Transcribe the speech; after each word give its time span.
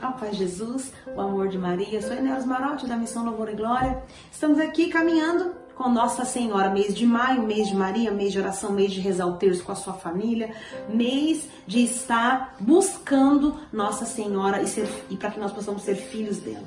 A 0.00 0.12
paz 0.12 0.32
de 0.32 0.38
Jesus, 0.38 0.92
o 1.12 1.20
amor 1.20 1.48
de 1.48 1.58
Maria. 1.58 2.00
Sou 2.00 2.12
Enéas 2.12 2.46
Marotti 2.46 2.86
da 2.86 2.96
Missão 2.96 3.24
Louvor 3.24 3.48
e 3.48 3.56
Glória. 3.56 4.00
Estamos 4.30 4.60
aqui 4.60 4.88
caminhando 4.88 5.52
com 5.74 5.88
Nossa 5.88 6.24
Senhora, 6.24 6.70
mês 6.70 6.94
de 6.94 7.04
maio, 7.04 7.42
mês 7.42 7.66
de 7.66 7.74
Maria, 7.74 8.12
mês 8.12 8.32
de 8.32 8.38
oração, 8.38 8.70
mês 8.70 8.92
de 8.92 9.00
rezar 9.00 9.26
o 9.26 9.36
terço 9.36 9.64
com 9.64 9.72
a 9.72 9.74
sua 9.74 9.94
família, 9.94 10.54
mês 10.88 11.48
de 11.66 11.82
estar 11.82 12.54
buscando 12.60 13.56
Nossa 13.72 14.04
Senhora 14.04 14.62
e, 14.62 14.66
e 15.10 15.16
para 15.16 15.32
que 15.32 15.40
nós 15.40 15.50
possamos 15.50 15.82
ser 15.82 15.96
filhos 15.96 16.38
dela. 16.38 16.66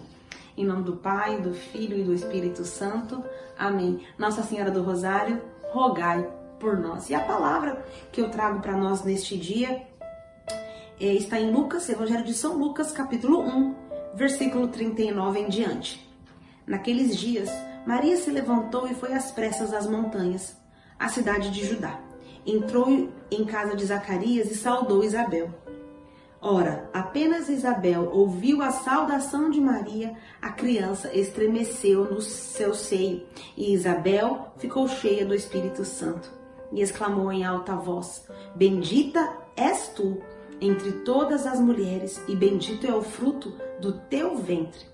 Em 0.57 0.65
nome 0.65 0.83
do 0.83 0.97
Pai, 0.97 1.39
do 1.39 1.53
Filho 1.53 1.97
e 1.97 2.03
do 2.03 2.13
Espírito 2.13 2.65
Santo. 2.65 3.23
Amém. 3.57 4.01
Nossa 4.17 4.43
Senhora 4.43 4.71
do 4.71 4.83
Rosário, 4.83 5.41
rogai 5.71 6.27
por 6.59 6.77
nós. 6.77 7.09
E 7.09 7.15
a 7.15 7.21
palavra 7.21 7.85
que 8.11 8.19
eu 8.19 8.29
trago 8.29 8.59
para 8.59 8.75
nós 8.75 9.03
neste 9.03 9.37
dia 9.37 9.89
está 11.09 11.39
em 11.39 11.51
Lucas, 11.51 11.89
Evangelho 11.89 12.23
de 12.23 12.33
São 12.33 12.57
Lucas, 12.57 12.91
capítulo 12.91 13.39
1, 13.41 13.75
versículo 14.13 14.67
39 14.67 15.39
em 15.39 15.49
diante. 15.49 16.07
Naqueles 16.67 17.17
dias, 17.17 17.49
Maria 17.87 18.15
se 18.17 18.29
levantou 18.29 18.87
e 18.87 18.93
foi 18.93 19.13
às 19.13 19.31
pressas 19.31 19.73
às 19.73 19.87
montanhas, 19.87 20.55
à 20.99 21.07
cidade 21.09 21.49
de 21.49 21.65
Judá. 21.65 21.99
Entrou 22.45 23.09
em 23.31 23.45
casa 23.45 23.75
de 23.75 23.83
Zacarias 23.83 24.51
e 24.51 24.55
saudou 24.55 25.03
Isabel. 25.03 25.49
Ora, 26.39 26.89
apenas 26.93 27.49
Isabel 27.49 28.09
ouviu 28.11 28.61
a 28.61 28.71
saudação 28.71 29.49
de 29.49 29.59
Maria, 29.59 30.15
a 30.41 30.49
criança 30.49 31.15
estremeceu 31.15 32.05
no 32.05 32.21
seu 32.21 32.75
seio, 32.75 33.25
e 33.57 33.73
Isabel 33.73 34.53
ficou 34.57 34.87
cheia 34.87 35.25
do 35.25 35.33
Espírito 35.33 35.83
Santo, 35.83 36.31
e 36.71 36.81
exclamou 36.81 37.31
em 37.31 37.43
alta 37.43 37.75
voz: 37.75 38.27
Bendita 38.55 39.31
és 39.55 39.89
tu 39.89 40.21
entre 40.61 40.91
todas 41.03 41.47
as 41.47 41.59
mulheres, 41.59 42.23
e 42.27 42.35
bendito 42.35 42.85
é 42.85 42.93
o 42.93 43.01
fruto 43.01 43.53
do 43.81 43.93
teu 43.93 44.37
ventre. 44.37 44.91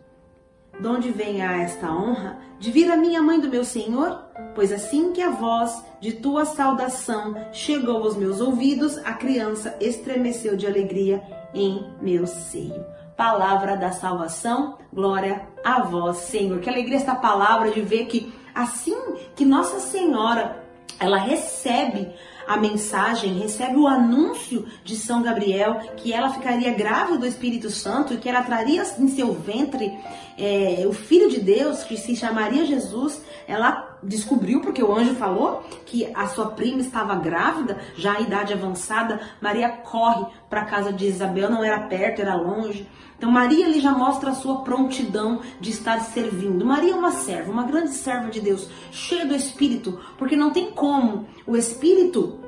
De 0.80 0.88
onde 0.88 1.12
vem 1.12 1.42
a 1.42 1.62
esta 1.62 1.92
honra 1.92 2.38
de 2.60 2.72
vir 2.72 2.90
a 2.92 2.96
minha 2.96 3.22
mãe 3.22 3.40
do 3.40 3.50
meu 3.50 3.66
Senhor? 3.66 4.24
Pois 4.54 4.72
assim 4.72 5.12
que 5.12 5.22
a 5.22 5.32
voz 5.32 5.84
de 6.00 6.14
tua 6.14 6.46
saudação 6.46 7.36
chegou 7.52 8.04
aos 8.04 8.16
meus 8.16 8.40
ouvidos, 8.40 8.98
a 9.00 9.14
criança 9.14 9.76
estremeceu 9.82 10.56
de 10.56 10.68
alegria 10.68 11.22
em 11.54 11.84
meu 12.00 12.28
seio. 12.28 12.86
Palavra 13.16 13.76
da 13.76 13.92
salvação, 13.92 14.78
glória 14.94 15.48
a 15.66 15.82
vós, 15.82 16.18
Senhor. 16.18 16.60
Que 16.60 16.70
alegria 16.70 16.98
esta 16.98 17.16
palavra 17.16 17.72
de 17.72 17.82
ver 17.82 18.06
que 18.06 18.32
assim 18.54 18.96
que 19.36 19.44
Nossa 19.44 19.80
Senhora 19.80 20.64
ela 21.00 21.18
recebe 21.18 22.10
a 22.48 22.56
mensagem, 22.56 23.38
recebe 23.38 23.76
o 23.76 23.88
anúncio 23.88 24.66
de 24.84 24.96
São 24.96 25.22
Gabriel 25.22 25.82
que 25.98 26.14
ela 26.14 26.30
ficaria 26.30 26.74
grávida 26.74 27.18
do 27.18 27.28
Espírito 27.28 27.70
Santo 27.70 28.14
e 28.14 28.18
que 28.18 28.30
ela 28.30 28.42
traria 28.42 28.84
em 28.98 29.08
seu 29.10 29.34
ventre 29.34 29.92
é, 30.38 30.86
o 30.88 30.94
Filho 30.94 31.30
de 31.30 31.42
Deus, 31.42 31.84
que 31.84 31.98
se 31.98 32.16
chamaria 32.16 32.66
Jesus. 32.66 33.22
Ela 33.48 33.97
descobriu, 34.08 34.62
porque 34.62 34.82
o 34.82 34.96
anjo 34.96 35.16
falou, 35.16 35.64
que 35.86 36.10
a 36.16 36.28
sua 36.28 36.52
prima 36.52 36.80
estava 36.80 37.16
grávida, 37.16 37.78
já 37.96 38.14
a 38.14 38.22
idade 38.22 38.54
avançada. 38.54 39.20
Maria 39.42 39.70
corre 39.70 40.26
para 40.50 40.62
a 40.62 40.66
casa 40.66 40.92
de 40.94 41.06
Isabel, 41.06 41.52
não 41.52 41.64
era 41.64 41.82
perto, 41.82 42.22
era 42.22 42.36
longe. 42.36 42.88
Então 43.18 43.32
Maria 43.32 43.66
ali 43.66 43.80
já 43.80 43.92
mostra 43.92 44.32
a 44.32 44.36
sua 44.36 44.62
prontidão 44.62 45.42
de 45.60 45.72
estar 45.72 46.00
servindo. 46.02 46.66
Maria 46.66 46.94
é 46.94 46.96
uma 46.96 47.12
serva, 47.12 47.52
uma 47.52 47.64
grande 47.64 47.92
serva 47.92 48.30
de 48.30 48.40
Deus, 48.40 48.70
cheia 48.92 49.26
do 49.26 49.36
Espírito, 49.36 50.00
porque 50.18 50.36
não 50.36 50.52
tem 50.52 50.72
como 50.72 51.26
o 51.46 51.58
Espírito 51.58 52.40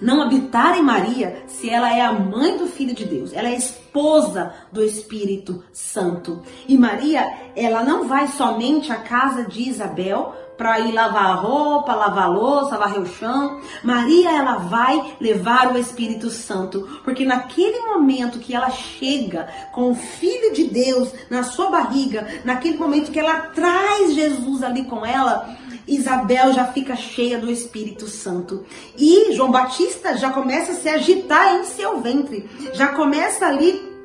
não 0.00 0.22
habitar 0.22 0.76
em 0.76 0.82
Maria 0.82 1.44
se 1.46 1.68
ela 1.70 1.92
é 1.92 2.00
a 2.00 2.12
mãe 2.12 2.56
do 2.56 2.66
Filho 2.66 2.94
de 2.94 3.04
Deus, 3.04 3.32
ela 3.32 3.48
é 3.48 3.56
esposa 3.56 4.52
do 4.70 4.82
Espírito 4.82 5.64
Santo. 5.72 6.42
E 6.68 6.76
Maria, 6.76 7.50
ela 7.54 7.82
não 7.82 8.06
vai 8.06 8.28
somente 8.28 8.92
à 8.92 8.96
casa 8.96 9.44
de 9.44 9.68
Isabel 9.68 10.34
para 10.56 10.80
ir 10.80 10.92
lavar 10.92 11.26
a 11.26 11.34
roupa, 11.34 11.94
lavar 11.94 12.24
a 12.24 12.28
louça, 12.28 12.78
varrer 12.78 13.00
o 13.00 13.06
chão. 13.06 13.60
Maria, 13.82 14.30
ela 14.30 14.56
vai 14.56 15.16
levar 15.20 15.72
o 15.72 15.78
Espírito 15.78 16.30
Santo, 16.30 17.00
porque 17.04 17.24
naquele 17.24 17.80
momento 17.80 18.38
que 18.38 18.54
ela 18.54 18.70
chega 18.70 19.48
com 19.72 19.90
o 19.90 19.94
Filho 19.94 20.52
de 20.54 20.64
Deus 20.64 21.12
na 21.30 21.42
sua 21.42 21.70
barriga, 21.70 22.26
naquele 22.44 22.78
momento 22.78 23.10
que 23.10 23.20
ela 23.20 23.40
traz 23.54 24.14
Jesus 24.14 24.62
ali 24.62 24.84
com 24.84 25.04
ela, 25.04 25.56
Isabel 25.86 26.52
já 26.52 26.66
fica 26.66 26.96
cheia 26.96 27.38
do 27.38 27.50
Espírito 27.50 28.06
Santo. 28.06 28.64
E 28.96 29.32
João 29.32 29.50
Batista 29.50 30.16
já 30.16 30.30
começa 30.30 30.72
a 30.72 30.74
se 30.74 30.88
agitar 30.88 31.56
em 31.56 31.64
seu 31.64 32.00
ventre, 32.00 32.48
já 32.72 32.88
começa 32.88 33.46
ali 33.46 33.96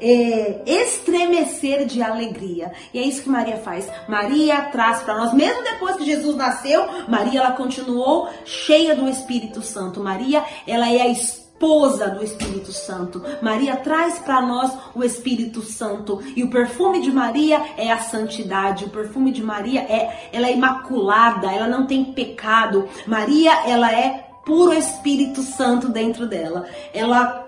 é, 0.00 0.62
estremecer 0.66 1.86
de 1.86 2.02
alegria. 2.02 2.72
E 2.92 2.98
é 2.98 3.02
isso 3.02 3.22
que 3.22 3.28
Maria 3.28 3.58
faz. 3.58 3.88
Maria 4.08 4.62
traz 4.72 5.00
para 5.02 5.16
nós, 5.16 5.32
mesmo 5.32 5.62
depois 5.62 5.96
que 5.96 6.04
Jesus 6.04 6.36
nasceu, 6.36 6.86
Maria 7.08 7.40
ela 7.40 7.52
continuou 7.52 8.28
cheia 8.44 8.94
do 8.94 9.08
Espírito 9.08 9.62
Santo. 9.62 10.00
Maria, 10.00 10.44
ela 10.66 10.90
é 10.90 11.02
a 11.02 11.08
esposa 11.56 12.10
do 12.10 12.22
Espírito 12.22 12.70
Santo. 12.70 13.22
Maria 13.40 13.76
traz 13.76 14.18
para 14.18 14.42
nós 14.42 14.76
o 14.94 15.02
Espírito 15.02 15.62
Santo 15.62 16.20
e 16.36 16.44
o 16.44 16.50
perfume 16.50 17.00
de 17.00 17.10
Maria 17.10 17.62
é 17.78 17.90
a 17.90 17.98
santidade. 17.98 18.84
O 18.84 18.90
perfume 18.90 19.32
de 19.32 19.42
Maria 19.42 19.80
é 19.80 20.28
ela 20.32 20.48
é 20.48 20.52
imaculada, 20.52 21.50
ela 21.50 21.66
não 21.66 21.86
tem 21.86 22.04
pecado. 22.12 22.86
Maria, 23.06 23.66
ela 23.66 23.90
é 23.90 24.28
puro 24.44 24.74
Espírito 24.74 25.40
Santo 25.42 25.88
dentro 25.88 26.26
dela. 26.26 26.66
Ela 26.92 27.44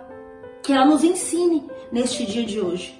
que 0.63 0.73
ela 0.73 0.87
nos 0.87 1.05
ensine 1.05 1.65
neste 1.93 2.25
dia 2.25 2.45
de 2.45 2.61
hoje 2.61 2.99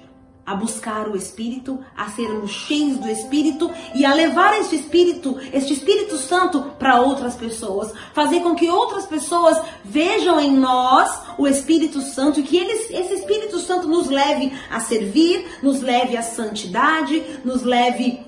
a 0.49 0.55
buscar 0.55 1.07
o 1.07 1.15
Espírito, 1.15 1.79
a 1.95 2.09
sermos 2.09 2.49
cheios 2.49 2.97
do 2.97 3.07
Espírito 3.07 3.69
e 3.93 4.03
a 4.03 4.15
levar 4.15 4.59
este 4.59 4.77
Espírito, 4.77 5.37
este 5.53 5.73
Espírito 5.73 6.17
Santo 6.17 6.71
para 6.79 6.99
outras 6.99 7.35
pessoas, 7.35 7.93
fazer 8.15 8.39
com 8.39 8.55
que 8.55 8.67
outras 8.67 9.05
pessoas 9.05 9.61
vejam 9.85 10.39
em 10.39 10.51
nós 10.51 11.21
o 11.37 11.47
Espírito 11.47 12.01
Santo 12.01 12.39
e 12.39 12.43
que 12.43 12.57
eles, 12.57 12.89
esse 12.89 13.13
Espírito 13.13 13.59
Santo 13.59 13.87
nos 13.87 14.09
leve 14.09 14.51
a 14.71 14.79
servir, 14.79 15.59
nos 15.61 15.81
leve 15.81 16.17
à 16.17 16.23
santidade, 16.23 17.23
nos 17.45 17.61
leve 17.61 18.25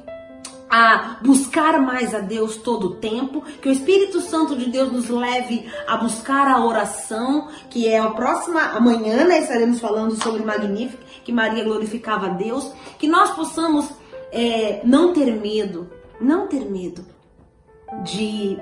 a 0.71 1.17
buscar 1.21 1.81
mais 1.81 2.15
a 2.15 2.19
Deus 2.19 2.55
todo 2.55 2.87
o 2.87 2.95
tempo, 2.95 3.41
que 3.61 3.67
o 3.67 3.71
Espírito 3.71 4.21
Santo 4.21 4.55
de 4.55 4.71
Deus 4.71 4.89
nos 4.89 5.09
leve 5.09 5.69
a 5.85 5.97
buscar 5.97 6.47
a 6.47 6.65
oração, 6.65 7.49
que 7.69 7.89
é 7.89 7.99
a 7.99 8.09
próxima 8.11 8.61
amanhã, 8.61 9.25
né, 9.25 9.39
estaremos 9.39 9.81
falando 9.81 10.15
sobre 10.23 10.45
Magnífico, 10.45 11.03
que 11.25 11.33
Maria 11.33 11.65
glorificava 11.65 12.27
a 12.27 12.29
Deus, 12.29 12.71
que 12.97 13.05
nós 13.05 13.31
possamos 13.31 13.89
é, 14.31 14.79
não 14.85 15.11
ter 15.11 15.29
medo, 15.35 15.91
não 16.21 16.47
ter 16.47 16.61
medo 16.61 17.05
de 18.03 18.57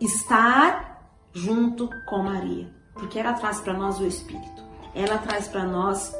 estar 0.00 1.00
junto 1.32 1.88
com 2.08 2.24
Maria, 2.24 2.68
porque 2.94 3.20
ela 3.20 3.34
traz 3.34 3.60
para 3.60 3.72
nós 3.72 4.00
o 4.00 4.06
Espírito, 4.06 4.64
ela 4.92 5.18
traz 5.18 5.46
para 5.46 5.62
nós 5.62 6.12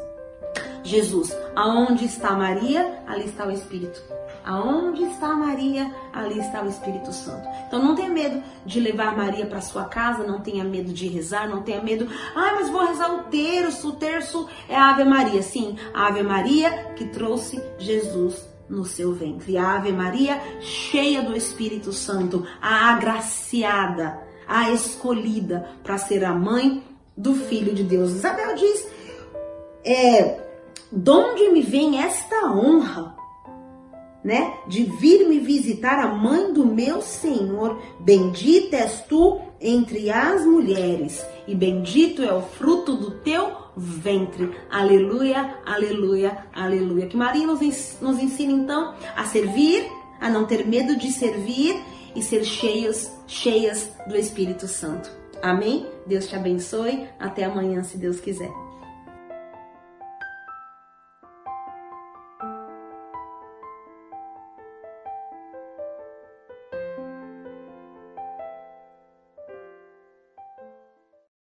Jesus. 0.84 1.36
Aonde 1.56 2.04
está 2.04 2.30
Maria, 2.32 3.02
ali 3.08 3.24
está 3.24 3.44
o 3.44 3.50
Espírito. 3.50 4.15
Aonde 4.46 5.02
está 5.02 5.34
Maria, 5.34 5.92
ali 6.12 6.38
está 6.38 6.62
o 6.62 6.68
Espírito 6.68 7.12
Santo. 7.12 7.48
Então 7.66 7.82
não 7.82 7.96
tenha 7.96 8.08
medo 8.08 8.40
de 8.64 8.78
levar 8.78 9.16
Maria 9.16 9.44
para 9.44 9.60
sua 9.60 9.86
casa, 9.86 10.24
não 10.24 10.40
tenha 10.40 10.62
medo 10.62 10.92
de 10.92 11.08
rezar, 11.08 11.48
não 11.48 11.62
tenha 11.62 11.82
medo, 11.82 12.08
ah, 12.32 12.52
mas 12.54 12.70
vou 12.70 12.86
rezar 12.86 13.12
o 13.12 13.24
terço, 13.24 13.88
o 13.88 13.96
terço 13.96 14.48
é 14.68 14.76
a 14.76 14.90
Ave 14.90 15.04
Maria. 15.04 15.42
Sim, 15.42 15.76
a 15.92 16.06
Ave 16.06 16.22
Maria 16.22 16.92
que 16.94 17.06
trouxe 17.06 17.60
Jesus 17.76 18.48
no 18.68 18.84
seu 18.84 19.12
ventre. 19.12 19.58
A 19.58 19.74
Ave 19.74 19.90
Maria 19.90 20.40
cheia 20.60 21.22
do 21.22 21.36
Espírito 21.36 21.92
Santo, 21.92 22.46
a 22.62 22.92
agraciada, 22.94 24.22
a 24.46 24.70
escolhida 24.70 25.70
para 25.82 25.98
ser 25.98 26.24
a 26.24 26.32
mãe 26.32 26.84
do 27.16 27.34
Filho 27.34 27.74
de 27.74 27.82
Deus. 27.82 28.12
Isabel 28.12 28.54
diz, 28.54 28.86
é, 29.84 30.40
de 30.92 31.10
onde 31.10 31.48
me 31.48 31.62
vem 31.62 32.00
esta 32.00 32.52
honra? 32.52 33.16
Né, 34.26 34.54
de 34.66 34.82
vir 34.82 35.28
me 35.28 35.38
visitar 35.38 36.00
a 36.00 36.08
mãe 36.08 36.52
do 36.52 36.66
meu 36.66 37.00
Senhor. 37.00 37.80
Bendita 38.00 38.76
és 38.76 39.00
tu 39.02 39.40
entre 39.60 40.10
as 40.10 40.44
mulheres, 40.44 41.24
e 41.46 41.54
bendito 41.54 42.22
é 42.22 42.34
o 42.34 42.42
fruto 42.42 42.96
do 42.96 43.12
teu 43.20 43.52
ventre. 43.76 44.50
Aleluia, 44.68 45.58
aleluia, 45.64 46.44
aleluia. 46.52 47.06
Que 47.06 47.16
Maria 47.16 47.46
nos, 47.46 47.62
ensina 47.62 48.52
então 48.52 48.94
a 49.14 49.24
servir, 49.24 49.86
a 50.20 50.28
não 50.28 50.44
ter 50.44 50.66
medo 50.66 50.96
de 50.96 51.12
servir 51.12 51.80
e 52.16 52.20
ser 52.20 52.44
cheios, 52.44 53.08
cheias 53.28 53.92
do 54.08 54.16
Espírito 54.16 54.66
Santo. 54.66 55.08
Amém? 55.40 55.86
Deus 56.04 56.26
te 56.26 56.34
abençoe. 56.34 57.06
Até 57.18 57.44
amanhã, 57.44 57.84
se 57.84 57.96
Deus 57.96 58.18
quiser. 58.18 58.65